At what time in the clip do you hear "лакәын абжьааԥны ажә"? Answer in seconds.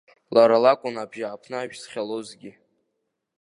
0.63-1.77